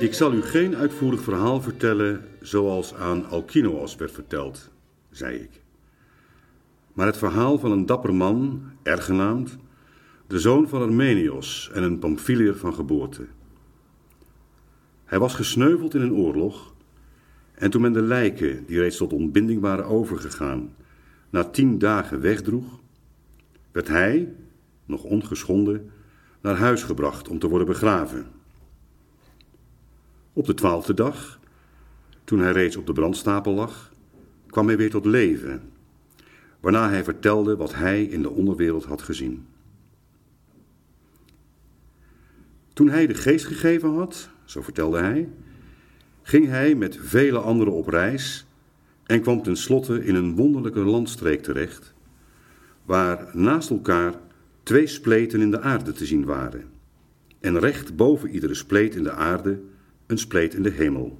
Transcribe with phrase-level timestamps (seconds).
[0.00, 4.70] Ik zal u geen uitvoerig verhaal vertellen zoals aan Alkinoos werd verteld,
[5.10, 5.62] zei ik.
[6.92, 9.56] Maar het verhaal van een dapper man, ergenaamd,
[10.26, 13.26] de zoon van Armenios en een Pamphiliër van geboorte.
[15.04, 16.74] Hij was gesneuveld in een oorlog
[17.54, 20.74] en toen men de lijken, die reeds tot ontbinding waren overgegaan,
[21.30, 22.80] na tien dagen wegdroeg,
[23.72, 24.34] werd hij,
[24.84, 25.90] nog ongeschonden,
[26.40, 28.39] naar huis gebracht om te worden begraven.
[30.40, 31.38] Op de twaalfde dag,
[32.24, 33.92] toen hij reeds op de brandstapel lag,
[34.46, 35.62] kwam hij weer tot leven,
[36.60, 39.46] waarna hij vertelde wat hij in de onderwereld had gezien.
[42.72, 45.28] Toen hij de geest gegeven had, zo vertelde hij,
[46.22, 48.46] ging hij met vele anderen op reis
[49.06, 51.94] en kwam tenslotte in een wonderlijke landstreek terecht,
[52.84, 54.14] waar naast elkaar
[54.62, 56.64] twee spleten in de aarde te zien waren,
[57.40, 59.60] en recht boven iedere spleet in de aarde
[60.10, 61.18] een spleet in de hemel.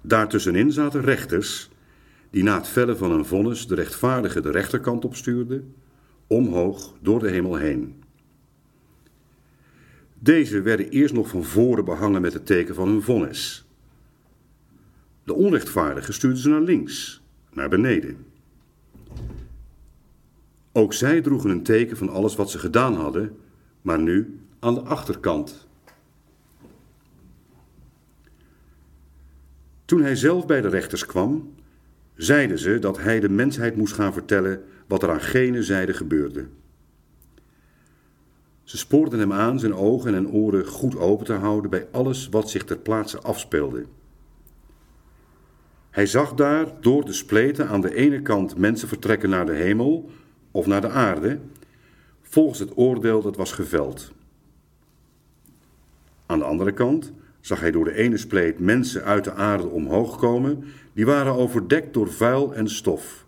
[0.00, 1.70] Daartussenin zaten rechters,
[2.30, 5.74] die na het vellen van een vonnis de rechtvaardige de rechterkant opstuurden,
[6.26, 8.02] omhoog door de hemel heen.
[10.18, 13.66] Deze werden eerst nog van voren behangen met het teken van hun vonnis.
[15.24, 17.22] De onrechtvaardigen stuurden ze naar links,
[17.52, 18.16] naar beneden.
[20.72, 23.36] Ook zij droegen een teken van alles wat ze gedaan hadden,
[23.82, 25.66] maar nu aan de achterkant.
[29.92, 31.54] Toen hij zelf bij de rechters kwam,
[32.14, 36.46] zeiden ze dat hij de mensheid moest gaan vertellen wat er aan gene zijde gebeurde.
[38.62, 42.50] Ze spoorden hem aan zijn ogen en oren goed open te houden bij alles wat
[42.50, 43.84] zich ter plaatse afspeelde.
[45.90, 50.10] Hij zag daar door de spleten aan de ene kant mensen vertrekken naar de hemel
[50.50, 51.38] of naar de aarde,
[52.22, 54.12] volgens het oordeel dat was geveld.
[56.26, 60.18] Aan de andere kant zag hij door de ene spleet mensen uit de aarde omhoog
[60.18, 63.26] komen, die waren overdekt door vuil en stof.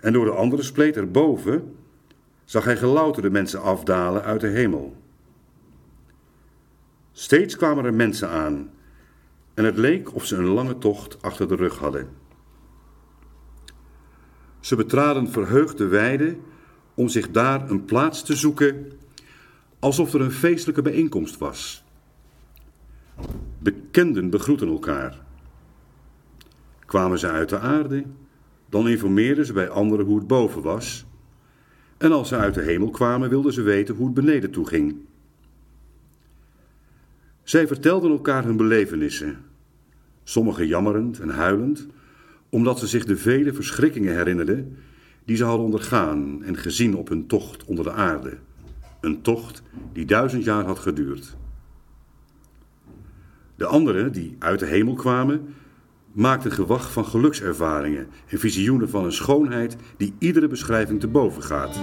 [0.00, 1.74] En door de andere spleet erboven
[2.44, 4.96] zag hij gelouterde mensen afdalen uit de hemel.
[7.12, 8.70] Steeds kwamen er mensen aan
[9.54, 12.08] en het leek of ze een lange tocht achter de rug hadden.
[14.60, 16.36] Ze betraden verheugde weide
[16.94, 18.92] om zich daar een plaats te zoeken,
[19.78, 21.85] alsof er een feestelijke bijeenkomst was.
[23.58, 25.24] Bekenden begroeten elkaar.
[26.86, 28.04] Kwamen ze uit de aarde,
[28.68, 31.06] dan informeerden ze bij anderen hoe het boven was.
[31.96, 34.96] En als ze uit de hemel kwamen, wilden ze weten hoe het beneden toe ging.
[37.42, 39.38] Zij vertelden elkaar hun belevenissen,
[40.24, 41.86] sommigen jammerend en huilend,
[42.48, 44.76] omdat ze zich de vele verschrikkingen herinnerden
[45.24, 48.38] die ze hadden ondergaan en gezien op hun tocht onder de aarde.
[49.00, 49.62] Een tocht
[49.92, 51.36] die duizend jaar had geduurd.
[53.56, 55.54] De anderen, die uit de hemel kwamen,
[56.12, 61.78] maakten gewag van gelukservaringen en visioenen van een schoonheid die iedere beschrijving te boven gaat.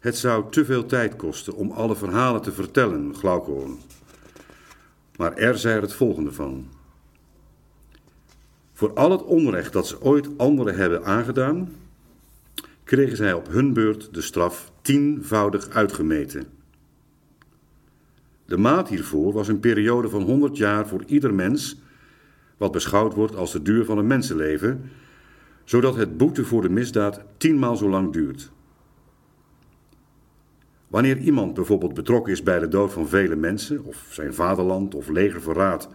[0.00, 3.78] Het zou te veel tijd kosten om alle verhalen te vertellen, Glaucoon.
[5.16, 6.68] Maar er zei er het volgende van.
[8.72, 11.72] Voor al het onrecht dat ze ooit anderen hebben aangedaan,
[12.84, 16.44] kregen zij op hun beurt de straf tienvoudig uitgemeten.
[18.44, 21.80] De maat hiervoor was een periode van 100 jaar voor ieder mens,
[22.56, 24.90] wat beschouwd wordt als de duur van een mensenleven,
[25.64, 28.50] zodat het boete voor de misdaad tienmaal zo lang duurt.
[30.90, 35.08] Wanneer iemand bijvoorbeeld betrokken is bij de dood van vele mensen, of zijn vaderland of
[35.08, 35.88] legerverraad,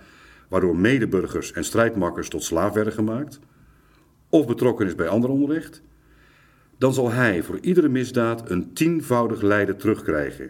[0.47, 3.39] waardoor medeburgers en strijdmakkers tot slaaf werden gemaakt,
[4.29, 5.81] of betrokken is bij ander onrecht,
[6.77, 10.49] dan zal hij voor iedere misdaad een tienvoudig lijden terugkrijgen.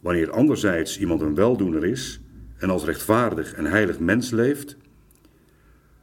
[0.00, 2.20] Wanneer anderzijds iemand een weldoener is
[2.56, 4.76] en als rechtvaardig en heilig mens leeft,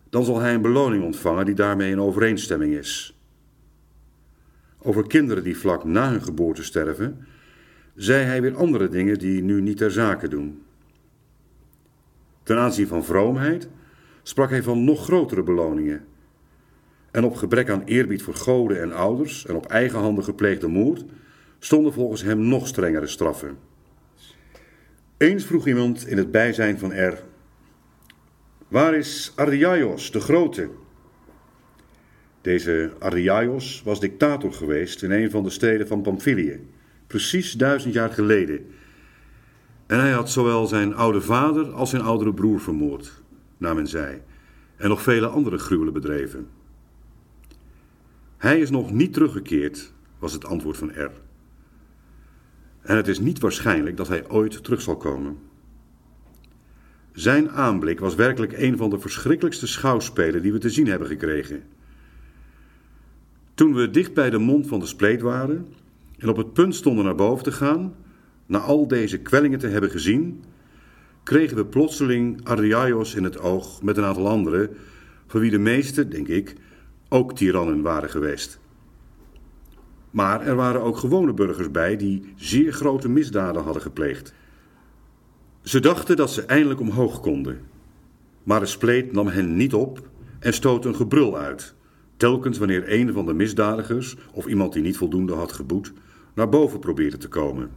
[0.10, 3.21] dan zal hij een beloning ontvangen die daarmee in overeenstemming is.
[4.84, 7.28] Over kinderen die vlak na hun geboorte sterven,
[7.96, 10.64] zei hij weer andere dingen die nu niet ter zake doen.
[12.44, 13.70] Ten aanzien van vroomheid
[14.24, 16.06] sprak hij van nog grotere beloningen.
[17.12, 21.06] En op gebrek aan eerbied voor goden en ouders en op eigen handen gepleegde moord
[21.60, 23.58] stonden volgens hem nog strengere straffen.
[25.18, 27.24] Eens vroeg iemand in het bijzijn van R:
[28.68, 30.70] Waar is Arriaios, de Grote?
[32.42, 36.60] Deze Arriaios was dictator geweest in een van de steden van Pamphylië,
[37.08, 38.66] precies duizend jaar geleden.
[39.88, 43.22] En hij had zowel zijn oude vader als zijn oudere broer vermoord,
[43.58, 44.22] naar men zei,
[44.76, 46.48] en nog vele andere gruwelen bedreven.
[48.38, 51.12] Hij is nog niet teruggekeerd, was het antwoord van R.
[52.82, 55.38] En het is niet waarschijnlijk dat hij ooit terug zal komen.
[57.14, 61.64] Zijn aanblik was werkelijk een van de verschrikkelijkste schouwspelen die we te zien hebben gekregen.
[63.62, 65.74] Toen we dicht bij de mond van de spleet waren
[66.18, 67.96] en op het punt stonden naar boven te gaan,
[68.46, 70.44] na al deze kwellingen te hebben gezien,
[71.24, 74.70] kregen we plotseling Arriaios in het oog met een aantal anderen,
[75.28, 76.56] van wie de meeste, denk ik,
[77.10, 78.60] ook tirannen waren geweest.
[80.12, 84.34] Maar er waren ook gewone burgers bij die zeer grote misdaden hadden gepleegd.
[85.62, 87.62] Ze dachten dat ze eindelijk omhoog konden.
[88.44, 90.10] Maar de spleet nam hen niet op
[90.40, 91.76] en stootte een gebrul uit.
[92.22, 95.94] Telkens wanneer een van de misdadigers, of iemand die niet voldoende had geboet,
[96.34, 97.70] naar boven probeerde te komen.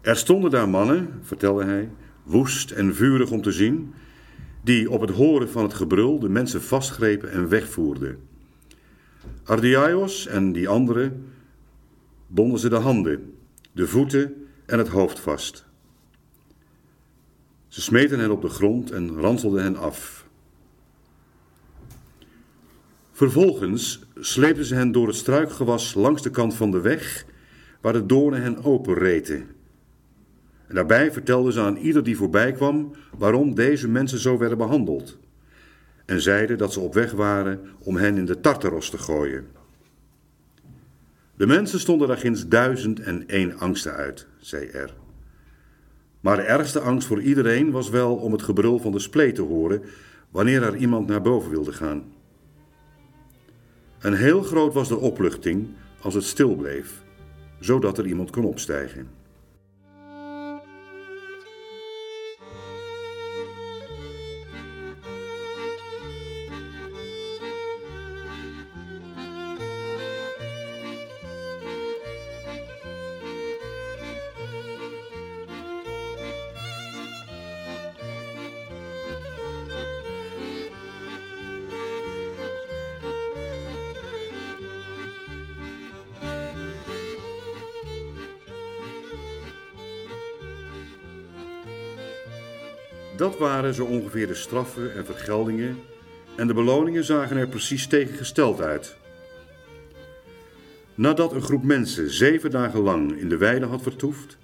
[0.00, 1.90] Er stonden daar mannen, vertelde hij,
[2.22, 3.94] woest en vurig om te zien,
[4.62, 8.18] die op het horen van het gebrul de mensen vastgrepen en wegvoerden.
[9.44, 11.26] Ardiaios en die anderen
[12.26, 13.32] bonden ze de handen,
[13.72, 15.66] de voeten en het hoofd vast.
[17.68, 20.25] Ze smeten hen op de grond en ranselden hen af.
[23.16, 27.24] Vervolgens sleepten ze hen door het struikgewas langs de kant van de weg,
[27.80, 29.46] waar de doornen hen openreten.
[30.66, 35.18] En daarbij vertelden ze aan ieder die voorbij kwam waarom deze mensen zo werden behandeld.
[36.04, 39.46] En zeiden dat ze op weg waren om hen in de Tartaros te gooien.
[41.36, 44.94] De mensen stonden daar ginds duizend en één angsten uit, zei R.
[46.20, 49.42] Maar de ergste angst voor iedereen was wel om het gebrul van de spleet te
[49.42, 49.82] horen
[50.30, 52.14] wanneer er iemand naar boven wilde gaan.
[53.98, 55.68] En heel groot was de opluchting
[56.00, 57.02] als het stil bleef,
[57.60, 59.15] zodat er iemand kon opstijgen.
[93.16, 95.78] Dat waren zo ongeveer de straffen en vergeldingen
[96.36, 98.96] en de beloningen zagen er precies tegengesteld uit.
[100.94, 104.38] Nadat een groep mensen zeven dagen lang in de weide had vertoefd,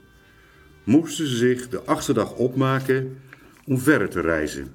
[0.84, 3.20] moesten ze zich de achtste dag opmaken
[3.64, 4.74] om verder te reizen.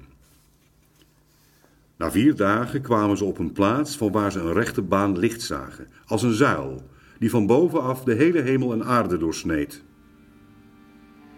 [1.96, 5.42] Na vier dagen kwamen ze op een plaats van waar ze een rechte baan licht
[5.42, 6.82] zagen, als een zuil,
[7.18, 9.82] die van bovenaf de hele hemel en aarde doorsneed.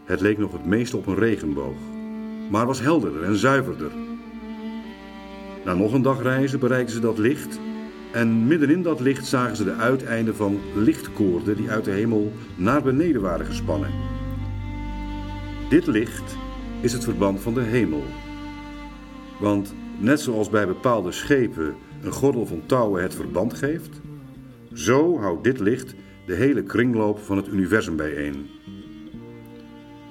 [0.04, 1.98] Het leek nog het meest op een regenboog
[2.50, 3.90] maar was helderder en zuiverder.
[5.64, 7.60] Na nog een dag reizen bereikten ze dat licht
[8.12, 12.82] en middenin dat licht zagen ze de uiteinden van lichtkoorden die uit de hemel naar
[12.82, 13.90] beneden waren gespannen.
[15.68, 16.36] Dit licht
[16.80, 18.02] is het verband van de hemel.
[19.40, 24.00] Want net zoals bij bepaalde schepen een gordel van touwen het verband geeft,
[24.72, 25.94] zo houdt dit licht
[26.26, 28.46] de hele kringloop van het universum bijeen.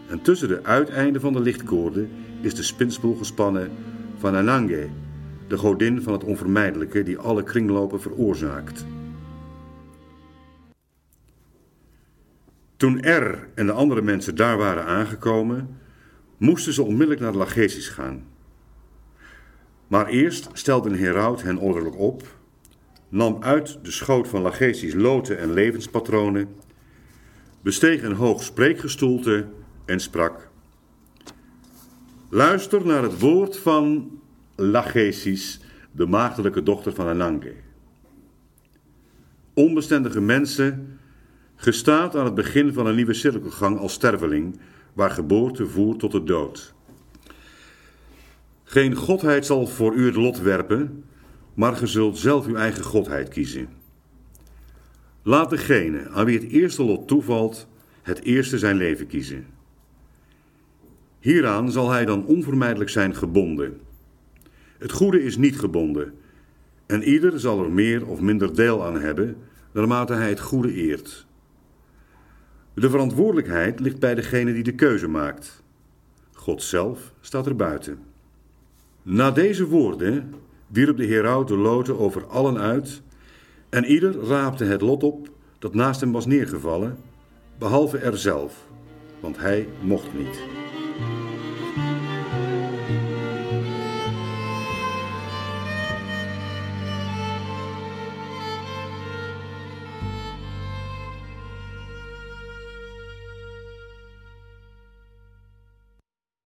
[0.07, 2.09] En tussen de uiteinden van de lichtkoorden
[2.41, 3.71] is de spinspoel gespannen
[4.17, 4.89] van Anange,
[5.47, 8.85] de godin van het onvermijdelijke die alle kringlopen veroorzaakt.
[12.77, 15.77] Toen R en de andere mensen daar waren aangekomen,
[16.37, 18.23] moesten ze onmiddellijk naar de Lagesis gaan.
[19.87, 22.23] Maar eerst stelde een heraut hen orderlijk op,
[23.09, 26.47] nam uit de schoot van Lagesis loten en levenspatronen,
[27.61, 29.47] besteeg een hoog spreekgestoelte
[29.85, 30.48] en sprak.
[32.31, 34.11] Luister naar het woord van
[34.55, 35.59] Lachesis,
[35.91, 37.53] de maagdelijke dochter van Anange.
[39.53, 40.99] Onbestendige mensen,
[41.55, 44.59] gestaat aan het begin van een nieuwe cirkelgang als sterveling,
[44.93, 46.73] waar geboorte voert tot de dood.
[48.63, 51.03] Geen godheid zal voor u het lot werpen,
[51.53, 53.69] maar ge zult zelf uw eigen godheid kiezen.
[55.23, 57.67] Laat degene aan wie het eerste lot toevalt,
[58.01, 59.57] het eerste zijn leven kiezen.
[61.19, 63.79] Hieraan zal hij dan onvermijdelijk zijn gebonden.
[64.77, 66.13] Het goede is niet gebonden,
[66.85, 69.37] en ieder zal er meer of minder deel aan hebben,
[69.71, 71.27] naarmate hij het goede eert.
[72.73, 75.63] De verantwoordelijkheid ligt bij degene die de keuze maakt.
[76.33, 77.99] God zelf staat er buiten.
[79.01, 80.33] Na deze woorden
[80.67, 83.01] wierp de heraut de loten over allen uit
[83.69, 86.97] en ieder raapte het lot op dat naast hem was neergevallen,
[87.57, 88.67] behalve er zelf,
[89.19, 90.39] want hij mocht niet.